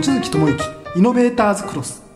[0.00, 0.64] 望月智之
[0.96, 2.09] イノベーターズクロス。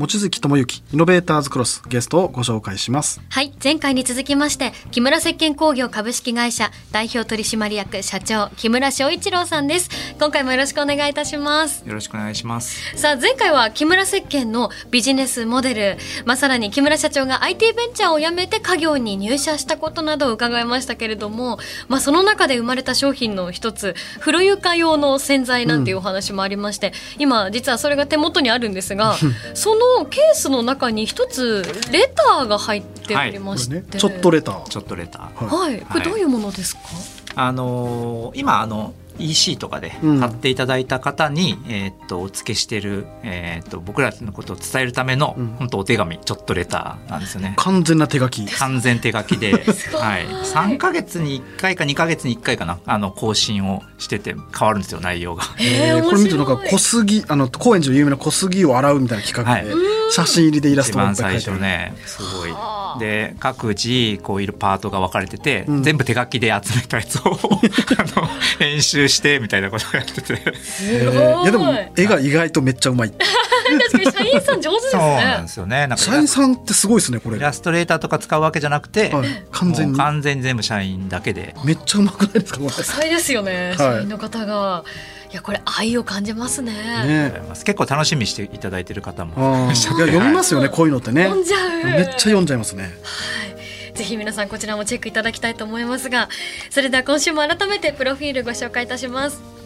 [0.00, 3.20] 望月智之イノベーターズクロスゲストをご紹介します。
[3.28, 9.90] はい前回に続きまして木村石鹸工業株式会社代表取締役社長木村翔一郎さんです。
[10.18, 11.86] 今回もよろしくお願いいたします。
[11.86, 12.96] よろしくお願いします。
[12.96, 29.16] さあ前回は木村石鹸のビジネスモデルまあさらに木村社長が IT ベンチャーを辞めて家業に入社したことなどを伺いましたけれどもまあその中で生まれた商品の一つ風呂床用の洗剤なんていうお話もありまして、うん、今実はそれが手元にあるんですが
[29.52, 31.62] そのケースの中に一つ
[31.92, 33.84] レターが入っておりまして、はい。
[33.84, 34.62] ね、ちょっとレター。
[34.64, 35.46] ちょっとレター。
[35.46, 36.80] はい、これどういうものですか、
[37.34, 47.54] あのー、今あの EC とかで買っていただいた方に、うん、えっとお付けしてる、えー、っと僕らのことを伝えるための、うん、本当お手紙ちょっとレターなんですよね。
[47.56, 48.46] 完全な手書き。
[48.46, 49.52] 完全手書きで、
[49.94, 55.44] はい、3か月に1回か2か月に1回かなあの更新をしてて変わるんですよ内容が。
[55.58, 62.50] えー、これ見るとなんか小杉あの高円寺の有名な小杉を洗うみたいな企画で、はい、写真入りでイラストが最初ねすごい。
[62.98, 70.54] で各自こういるパートが分かれてて、うん、全部手書きで集めたやつを あの編集してみたいなことをやってて。
[70.54, 73.12] すごい、いやでも絵が意外とめっちゃうまい。
[73.12, 75.02] 確かに社員さん上手ですね。
[75.02, 75.76] そうなんですよね。
[75.86, 77.36] なんか社員さんってすごいですねこれ。
[77.36, 79.96] イラストレーターとか使うわけじゃなくて、はい、完全に。
[79.96, 81.54] 完全に全部社員だけで。
[81.64, 82.70] めっちゃうまくないですかこれ。
[82.70, 84.84] 多彩ですよね、はい、社員の方が
[85.30, 86.72] いやこれ愛を感じますね。
[86.72, 87.32] ね。
[87.64, 89.66] 結構楽しみしていただいてる方も。
[89.66, 91.24] いや読みますよねこういうのってね。
[91.24, 91.84] 読んじゃう。
[91.84, 92.82] めっちゃ読んじゃいますね。
[92.82, 93.50] はい。
[93.94, 96.30] ぜひ皆さんこちらもチェックいただきたいと思いますが
[96.70, 99.59] それでは今週も改めてプロフィールご紹介いたします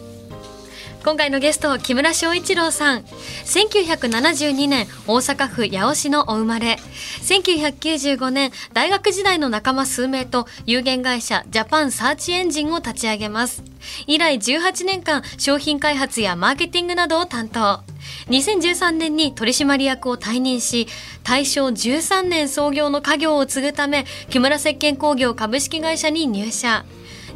[1.05, 3.01] 今回のゲスト木村翔一郎さん。
[3.01, 6.79] 1972年大阪府八尾市のお生まれ。
[7.21, 13.63] 1995年大学時代の仲間数名と有限会社ジャパンサーチエンジンを立ち上げます。
[14.07, 17.81] 以来18年間商品開発やマーケティングなどを担当。
[18.29, 20.87] 2013年に取締役を退任し
[21.23, 26.83] 大正13年創業の家業を継ぐため木村石鹸工業株式会社に入社。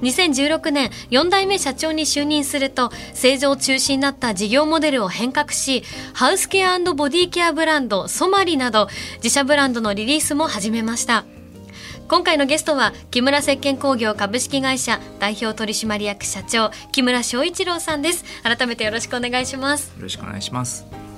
[0.01, 5.83] 2016年4代目社長に就任すると製造中心になった事業モデルを変革し
[6.13, 11.25] ハウスケアボディケアブランドソマリなど自社ブランドのリリースも始めました。
[12.07, 18.25] 今回のゲストは木村石鹸工業株式会社代表取締役社長木村翔一郎さんです。
[18.41, 19.93] 改めてよろしくお願いします。
[19.95, 21.08] よろしくお願いします。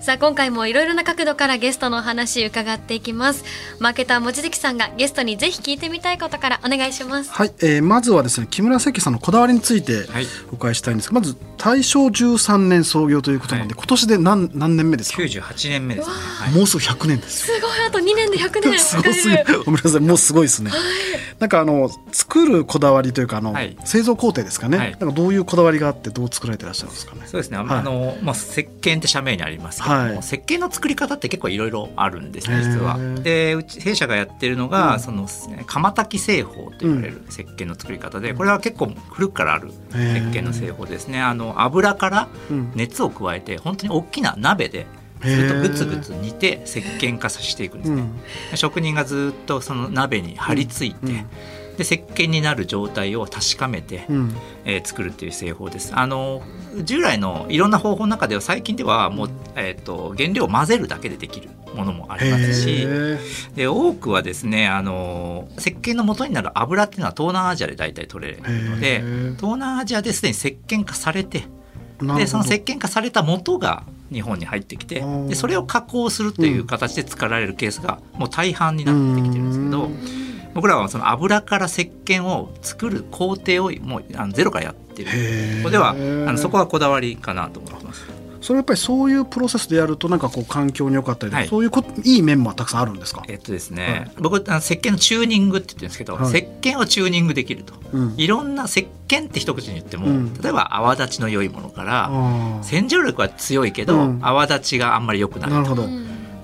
[0.00, 3.44] さあ今回もいろいろな角度からゲストのお話伺っていきます。
[3.80, 7.30] マーケター望月さんがゲストにぜひ聞いてみたいことからお願いします。
[7.30, 10.06] はい、えー、まずはですね木村関さんのこだわりについて
[10.50, 18.78] お伺いしたいんですが、はい、まず大正13年創業ということなんで、はい、今年で何何年目ですか？98年目ですね、はい、もうすぐ100年ですすごいあと2年で100年。
[18.78, 19.36] すごすぎ
[19.66, 20.70] ごめんなさいもうすごいですね、
[21.40, 27.22] なんかあの作るこだわりというかあの、製造工程ですかね、なんかどういうこだわりがあってどう作られてらっしゃるんですかね？
[27.26, 32.98] そうですね、あのまあ石鹸って社名にありますけども、石鹸の作り方って結構いろいろあるんですね実は。
[33.22, 35.28] でうち弊社がやってるのが、うん、その
[35.66, 41.20] 釜炊き製法と言われる石鹸の作り方で、これは結構古くからある石鹸の製法ですね。
[41.20, 42.28] あの油から
[42.74, 44.86] 熱を加えて本当に大きな鍋で
[45.20, 48.02] それとグツグツ煮て石鹸化させていくんですね、
[48.52, 51.10] うん、職人がずっとその鍋に張り付いて、うん。
[51.10, 51.26] うん、
[51.80, 54.36] で石鹸になる状態を確かめて、うん、
[54.66, 55.92] えー、作るっていう製法です。
[55.94, 56.42] あの
[56.84, 62.86] 従来のいろんな方法の中では最近ではもう、えーと、原料を混ぜるだけでできるものもありますし
[63.54, 69.02] で多くはですねあの石鹸の元になる油っていうのは東南アジアで大体取れるので
[69.36, 71.44] 東南アジアですでに石鹸化されて
[72.18, 80.30] でその石鹸化された元が日本に入ってきてでそれを加工するという形で作られるケースがもう大半になってきてるんですけど。
[80.54, 85.10] 僕らはその油から石鹸を作る工程をもうあのゼロからやってる。
[85.58, 88.04] ここではあのそこはこだわりかなと思ってます。
[88.40, 93.22] それやっぱりそういうプロセスでやるとなんかこう環境に良かったりとか、はい、そういうこいい面もたくさんあるんですか？
[93.28, 102.10] えっとですね、はい、僕あの石鹸のチューニングって言ってるんですけど、はい、石鹸をチューニングできると、うん、いろんな石鹸って一口に言っても、うん、例えば泡立ちの良いものから
[102.62, 105.56] 洗浄力は強いけど、うん、泡立ちがあんまり良くないと。
[105.56, 105.82] なるほど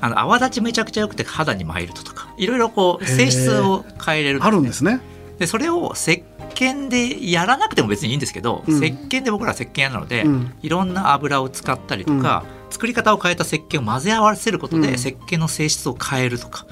[0.01, 5.01] あの泡立ちめちゃくちゃ良くて肌にマイルドとかいろいろこう性質を変えれる、ね、あるんですね。
[5.39, 16.67] でそれを石鹸でやらなくても別にいいんですけど、うん、石鹸で僕ら石鹸屋なので、うん、いろんな油を使ったりとか、作り方を変えた石鹸を混ぜ合わせることで、石鹸の性質を変えるとか。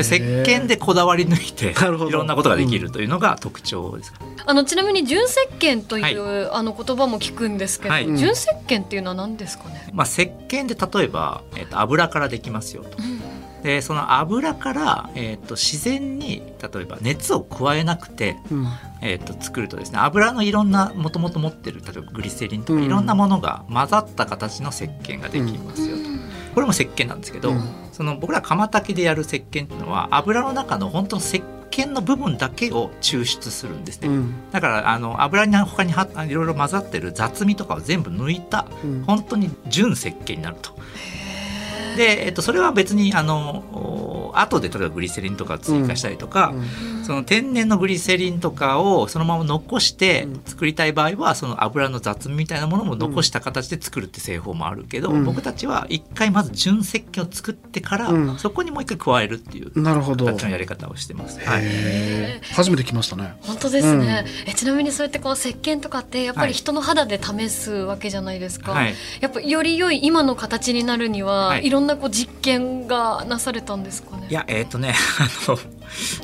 [0.00, 1.70] 石鹸でこだわり抜いて
[2.08, 4.12] いろんなことができるというのが特徴です、
[4.44, 12.90] あのちなみに純石鹸という、はい、あの言葉も聞くんですけど、はい、純石鹸っていうのは何ですかね、まあ、石鹸で例えば、えーと、油からできますよと。
[12.90, 13.02] で
[13.66, 18.68] でその油から、えーと、自然に例えば熱を加えなくて、うん、
[19.02, 26.02] えーと、作るとですね油のいろんなもともと持ってる例えばグリセリンとかいろんなものが混ざった形の石鹸ができますよと。
[26.54, 27.52] これも石鹸なんですけど、
[27.92, 31.42] その僕ら釜炊きでやる石鹸っていうのは油の中の本当の石
[31.72, 40.70] 鹸の部分だけを抽出するんですね、うん、だからあの油に他にはいろいろ混ざってる雑味とかを全部抜いた、うん、本当に純石鹸になると。
[41.96, 43.64] で、えっと、それは別にあの
[44.34, 61.38] 後で例えばグリセリンとか追加したりとか、うん、その天然のグリセリンとかをそのまま残して作りたい場合はその油の雑味みたいなものも残した形で作るって製法もあるけど、うん、僕たちは一回まず純石鹸を作ってから、うん、そこにもう一回加えるっていう形のやり方をしてます。
[61.40, 61.64] はい、
[62.54, 63.36] 初めて来ましたね。
[63.42, 64.24] 本当ですね。
[64.46, 68.72] えちなみにそうやってこう石鹸とかってやっぱり人の肌で試すわけじゃないですか。
[68.72, 74.15] はい、やっぱより良い今の形になるには、はい、いろんなこう実験がなされたんですか？
[74.16, 74.26] ね。
[74.30, 75.58] いやえっ、ー、とね あの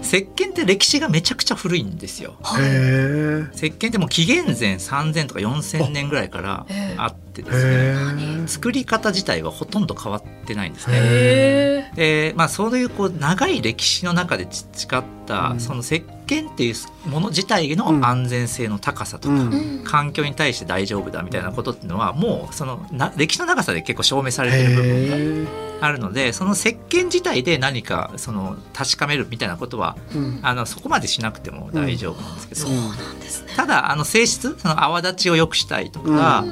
[0.02, 2.36] 石鹸って歴史がめちゃくちゃ古いんですよ。
[2.42, 6.66] 石鹸ってもう紀元前3000とか4000年ぐらいから
[6.96, 8.46] あってですね。
[8.46, 11.92] 作り方自体はほとんど変わってないんですね。
[11.94, 36.44] でまあそういうこう長い歴史の中で培った、その石鹸っていうもの自体の安全性の高さとか、うん、環境に対して大丈夫だみたいなことっていうのはもうそのな歴史の長さで結構証明されてる部分があるのでその石鹸自体で何かその確かめるみたいなことは、うん、あのそこまでしなくても大丈夫なんですけど、ただあの性質その泡立ちを良くしたいとか、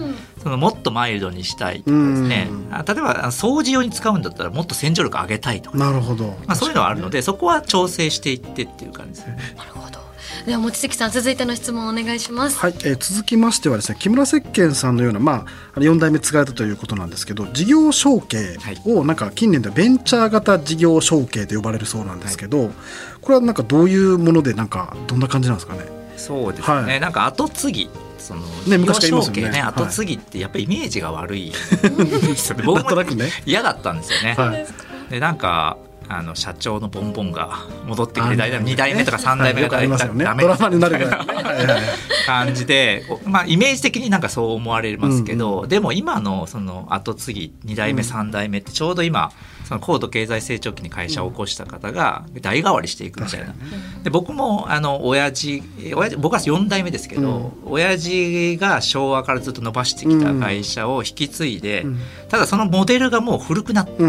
[0.43, 2.49] そのもっとマイルドにしたいとかですね、
[2.88, 9.55] 例えば掃除用に使うんだったらもっと洗浄力上げたいとか、なるほど、まあ、そういうのはあるのでそこは調整していってっていう感じですね。
[9.56, 10.00] なるほど
[10.47, 12.59] では望月さん続いての質問お願いします。
[12.59, 15.45] はい、えー、続きましてはですね木村石鹸さんのようなま
[15.75, 22.71] あ4代目継がれたということなんですけど事業承継をなんか近年ではベンチャー型事業承継と呼ばれるそうなんですけど、はい、
[23.21, 25.81] これはなんかどういうものでなんかどんな感じなんですかね？
[26.17, 31.57] そうですね、はい、なんか後継ぎそのね昔承継ねね後継ぎってやっぱりイメージが悪いで
[32.37, 32.65] すよね。
[32.65, 33.03] 僕も
[33.47, 34.35] 嫌だったんですよね。
[34.37, 34.67] はい、
[35.11, 35.77] でなんか
[36.12, 41.07] あの社長のボンボンが戻ってくる代2代目とか3代目がダメドラマになる
[42.27, 49.31] 感じで、まあ、イメージ的になんかそう思われますけど、でも今のその後継ぎ2代目3代目ってちょうど今
[49.65, 53.55] その高度経済成長期に会社を起こした方が代替わりしていくみたいな。
[54.03, 55.62] で僕もあの親父
[55.95, 61.87] 親父僕は4代目ですけど、うん、親父が昭和からずっと伸ばしてきた会社を引き継いで、
[62.29, 64.03] ただそのモデルがもう古くなって。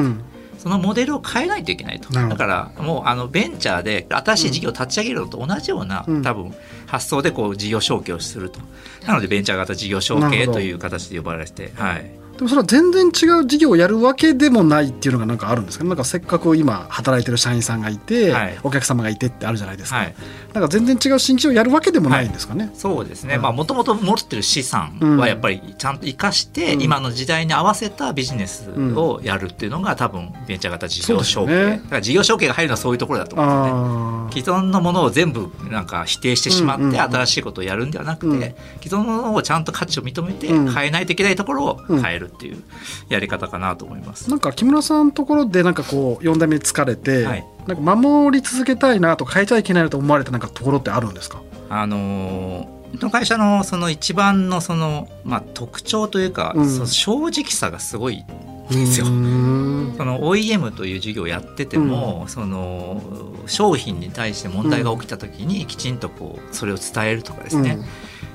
[0.62, 2.14] そのモデルを変えないといけないと。
[2.14, 6.54] だからもうあのベンチャーで新しい事業を立ち上げるのと同じような、うん、多分
[6.86, 8.60] 発想でこう事業承継をすると。
[9.08, 15.84] なのでベンチャー型事業承継という形で呼ばれてはいでもそれは全然違う事業をやるわけでもないっていうのがなんかあるんですか？
[15.84, 20.16] なんかせっかく今働いてる社員さんがいて、はい、お客様がいてってあるじゃないですか、はい、
[20.54, 23.38] なんか全然違う新規をやるわけでもないんですかね、はい、そうですね。
[23.38, 34.42] もともと持ってる資産はやっぱりちゃんと生かして、うん、今の時代に合わせたビジネスをやるっていうのが多分ベンチャー型事業承継、ね、だから事業承継が入るのはそういうところだと思うんですね。
[34.42, 38.34] 既存のものを全部なんか否定してしまって新しいことをやるんではなくて、うん。
[38.34, 38.40] うん、
[38.82, 42.64] 既存のものをちゃんと価値を認めて変えないといけないところを変えるっていう
[43.10, 44.30] やり方かなと思います。
[44.30, 51.42] なんか木村さんのところでなんかこう4代目疲れて、はい、なんか守り続けたいなと変えちゃいけないなと思われたなんかところってあるんですか？
[51.70, 58.24] あのー、の会社のその一番のその、まあ、特徴というか、うん、正直さがすごい
[58.70, 59.06] ですよ。
[59.06, 63.02] その OEM という事業をやってても、うん、その
[63.46, 67.80] 商品に対して問題が起きた時にきちんとこうそれを伝えるとかですね、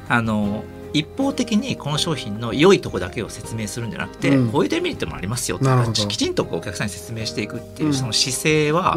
[0.09, 0.62] うん、あの
[0.98, 5.92] 一方的にこの商品の良いとこだけを説明するんじゃなくて、うん、こういうデメリットもありますよと。
[5.92, 8.96] きちんとこうお客さんに説明していくっていうその姿勢は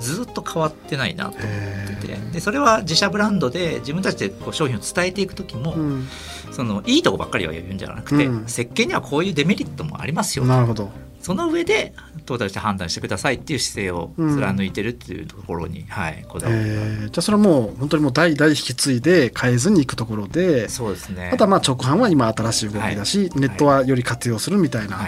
[0.00, 2.12] ずっと変わってないなと思ってて。
[2.32, 6.08] でそれは自社ブランドで自分たちでこう商品を伝えていく時も、うん、
[6.50, 10.90] そのいいとこばっかりは言うんじゃなくて、うん、設計にはこういうデメリットもありますよなるほど
[11.22, 11.94] その上で
[12.26, 21.30] トータルして判断してくださいっていう姿勢を貫いてるっていうところに、うん、はいこだわり、えー、じゃあそれはもう本当にもう代々引き継いで変えずにいくところでそうですね。
[21.32, 24.98] あとはまあ直販は今新しい動きだし、はい、ネットはより活用するみたいな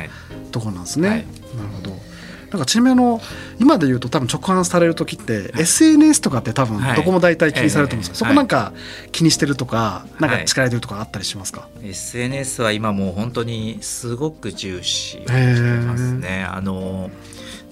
[0.52, 1.93] ところなんですね、はい、なるほど
[2.54, 3.20] なんかちなみにあの
[3.58, 8.72] 今で言うと多分直販される時って、はい、SNS とかって多分どこも大体気にされると思うんですけど、そこなんか
[9.10, 15.32] 気にしてるとかなんか力入れるとかあったりしますか、SNS は今もう本当にすごく重視して
[15.84, 16.44] ますね。
[16.48, 17.10] あの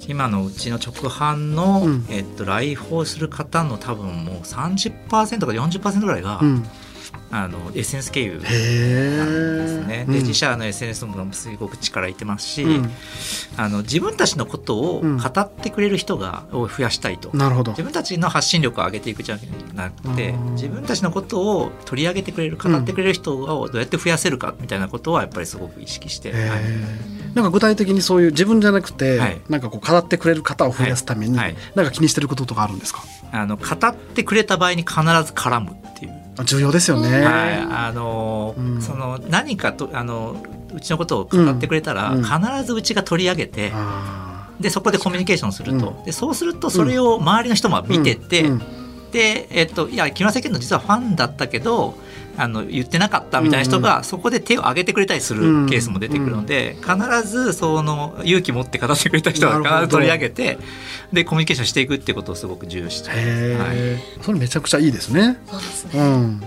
[0.08, 6.64] 今のうちの直販の、うん、えっと、来訪する方の多分もう30%か40%ぐらいが、うん
[7.30, 8.48] あの SNS 経由なんで
[9.66, 10.04] すね。
[10.06, 12.90] で自社の SNS もすごく力入ってますし、うん、
[13.56, 17.72] あの自分たちのことを語ってくれる人がを増やしたいと、なるほど。
[17.72, 19.38] 自分たちの発信力を上げていくじゃ
[19.74, 26.32] なくて自分たちのことを取り上げてくれる語ってくれる人をどうやって増やせるかみたいなことはやっぱりすごく意識して。
[26.32, 26.60] はい。
[27.34, 33.02] なんか具体的にそういう自分じゃなくて、はい、なんかこう語ってくれる方を増やすために、はい、なんか気にしてることとかあるんですか？
[33.32, 35.74] あの語ってくれた場合に必ず絡む
[36.44, 37.24] 重要ですよね。
[37.24, 40.36] はい、あの、うん、その何かとあの
[40.74, 43.72] うちのことを語ってくれたら、うん、必ずうちが取り上げて、
[44.60, 48.44] でそこでコミュニケーションすると、でそうするとそれを周りの人も見てて、
[49.12, 51.94] でえっといや木村世間の実はファンだったけど。
[52.36, 60.58] あの言ってなかったみたいな人がそこで手を挙げてくれたりするケースも出てくるので、必ずその勇気持って語ってくれた人が必ず取り上げて
[61.12, 63.78] でコミュニケーションしていくってことをすごく重要視してます、はい、
[64.22, 65.38] それめちゃくちゃいいですね。
[65.46, 66.40] そうですね、うん、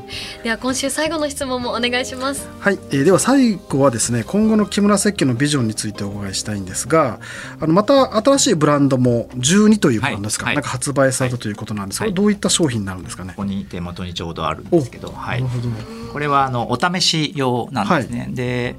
[0.43, 2.49] では今週最後の質問もお願いします。
[2.59, 7.19] はい、えー、では最後はですね今後の木村設計のビジョンについてお伺いしたいんですが
[7.59, 13.31] あのまた新しいブランドも12ということなんですか、はい、なんか発売されたということなんですが、はい、どういった商品になるんですかね？
[13.31, 15.69] ここに手元にちょうどあるんですけど、はい、なるほど
[16.11, 18.19] これはあのお試し用なんですね。
[18.21, 18.75] はい、で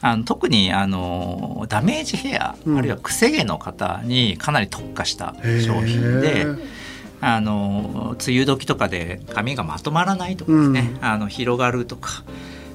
[0.00, 5.34] あの特にあのダメージヘア、うん、あるいはくせ毛の方にかなり特化した
[5.64, 6.46] 商品で。
[7.24, 12.24] あの梅雨時とかで髪がまとまらないとかですね、うん、あの広がるとか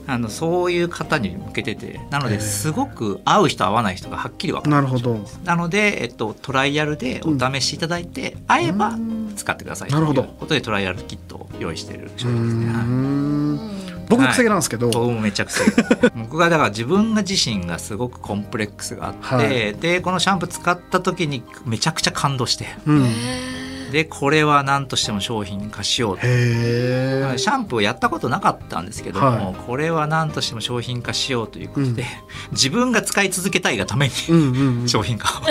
[0.07, 5.19] あのそういう方に向けててなのですごく合う人合わない人がはっきり分かるなるほど。
[5.43, 8.97] なので、えっと、トライアルでお試しいただいて、うん、合えば
[9.36, 13.37] 使ってくださいということでトライアルキットを用意している商品ですね。
[13.57, 26.21] はい僕くせ毛なんですけど、はい、僕もめちゃくちゃ 僕がだから自分が自身がすごくコンプレックスがあって、はい、でこのシャンプー使った時にめちゃくちゃ感動して、うん、でこれは何としても商品化しようと。
[26.21, 32.05] シャンプーをやったことなかったんですけども、はい、これは何としても商品化しようということで、うん、
[32.51, 35.45] 自分が使い続けたいがために、うんうんうん、 商品化を。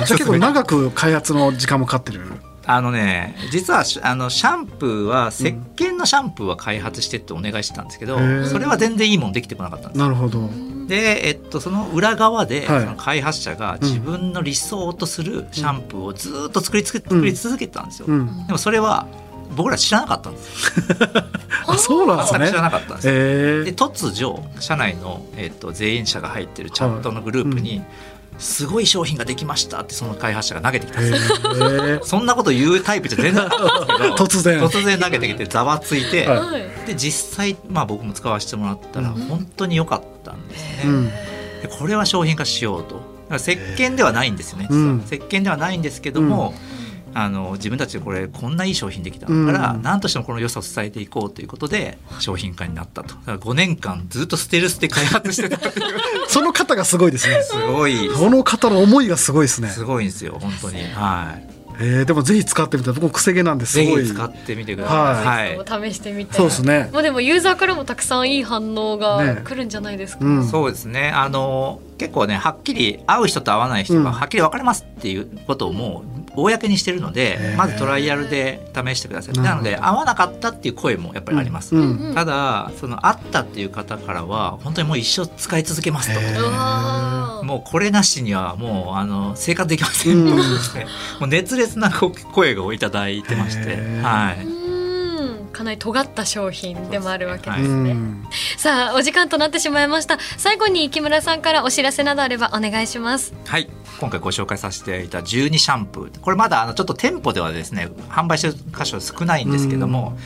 [0.00, 2.20] 結構長く開発の時間もかかってる
[2.70, 10.50] あのね実はあのシャンプーは石鹸のシャンプーは開発してってお願いしてたんですけど、うん、それは全然いいもんできてこなかったんですなるほど。
[10.86, 19.06] で、えっと、その裏側で、その開発者が自分の理想とするシャンプーをずっと作り作り続けてたんですよ、うん、でもそれは
[19.54, 20.72] 僕ら知らなかったんです
[21.66, 22.48] あそうなんですね。
[22.48, 27.82] 知らなかったんです、えー、で突如社内の、えっと、全員者が入ってるチャットのグループに、
[28.38, 32.00] すごい商品ができましたってその開発者が投げてきたんですよ。
[32.06, 41.12] そんなこと言うタイプじゃ全然なかったんですけど 突然突然投げてきてざわついて、はい、で実際まあ僕も使わせてもらったら本当に良かったんですね。
[41.62, 43.18] でこれは商品化しようと。
[43.36, 45.00] 石鹸ではないんですよね、実は。
[45.04, 46.77] 石鹸ではないんですけども、うん
[47.14, 53.14] あの自分たちでこれこんないい商品できたから、うん、何としてもこの良さを伝えていこうということで商品化になったと。
[53.14, 55.58] だから5年間ずっとステルスで開発してた。
[56.28, 57.42] その方がすごいですね。
[57.42, 58.10] すごい。
[58.14, 59.68] その方の思いがすごいですね。
[59.68, 60.82] すごいんですよ本当に。
[60.92, 61.58] はい。
[61.80, 63.82] えー、でもぜひ使ってみて僕もくせ毛なんです。
[63.82, 64.06] ごい。
[64.06, 66.34] 使ってみてください、はい、試してみて。
[66.34, 66.90] そうですね。
[66.92, 71.10] まあでもユーザーからもたくさんいい反応が来るんじゃないですか、ねうん、そうですね。
[71.10, 76.04] あの結構ねはっきり合う人と合わない人がはっきり分かれますっていうことをも
[76.36, 79.34] う公にしてるのでまずトライアルで試してください。
[79.34, 82.08] なので合わなかったっていう声もやっぱりあります、うん。
[82.08, 87.44] うん、ただその合ったっていう方からは本当にもう一生使い続けますと。
[87.44, 90.26] もうこれなしにはもうあの生活できません。
[90.26, 90.44] と、うん、 も
[91.22, 93.76] う熱烈な声をいただいてまして。
[94.02, 94.57] はい。
[95.58, 100.16] かなり尖った商品でもあるわけですね、はい、さあお時間となってしまいました。
[100.36, 103.34] 最後に木村さんからお知らせなどあればお願いします。
[103.44, 103.68] はい。
[103.98, 106.20] 今回ご紹介させていた12シャンプー。
[106.20, 110.16] これまだあのちょっと店舗ではですね販売してる箇所少ないんですけども、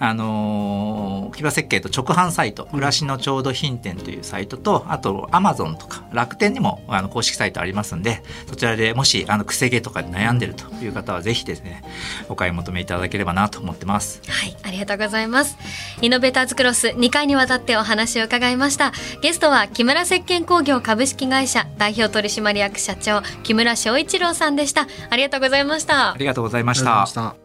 [0.00, 11.84] あの木場設計と直販サイト暮らしのちょうど品店というサイトとあとアマゾンとか楽天にもあの公式サイトありますんでそちらでもしあのくせ毛とかで悩んでるという方はぜひですね
[12.30, 14.22] お買い求めいただければなと思ってます。
[14.26, 15.56] はいありがとうございます。
[16.00, 18.92] イノベーターズクロス2回にわたってお話を伺いました。
[19.20, 24.86] ゲストは木村石鹸工業株式会社代表取締役社長木村翔一郎さんでした。
[25.10, 26.12] ありがとうございました。
[26.12, 27.39] ありがとうございました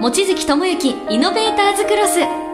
[0.00, 2.45] 望月智之イノベーターズクロス。